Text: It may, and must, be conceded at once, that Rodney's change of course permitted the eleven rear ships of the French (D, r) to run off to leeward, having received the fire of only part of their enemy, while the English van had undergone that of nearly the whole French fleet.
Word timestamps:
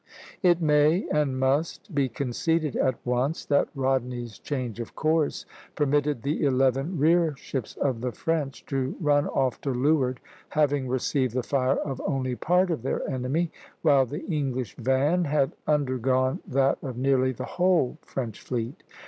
It 0.41 0.59
may, 0.63 1.07
and 1.11 1.39
must, 1.39 1.93
be 1.93 2.09
conceded 2.09 2.75
at 2.75 2.95
once, 3.05 3.45
that 3.45 3.67
Rodney's 3.75 4.39
change 4.39 4.79
of 4.79 4.95
course 4.95 5.45
permitted 5.75 6.23
the 6.23 6.41
eleven 6.43 6.97
rear 6.97 7.35
ships 7.37 7.75
of 7.77 8.01
the 8.01 8.11
French 8.11 8.65
(D, 8.65 8.75
r) 8.75 8.81
to 8.81 8.95
run 8.99 9.27
off 9.27 9.61
to 9.61 9.69
leeward, 9.69 10.19
having 10.49 10.87
received 10.87 11.35
the 11.35 11.43
fire 11.43 11.77
of 11.77 12.01
only 12.03 12.35
part 12.35 12.71
of 12.71 12.81
their 12.81 13.07
enemy, 13.07 13.51
while 13.83 14.07
the 14.07 14.25
English 14.25 14.75
van 14.77 15.25
had 15.25 15.51
undergone 15.67 16.39
that 16.47 16.79
of 16.81 16.97
nearly 16.97 17.31
the 17.31 17.45
whole 17.45 17.99
French 18.01 18.41
fleet. 18.41 18.81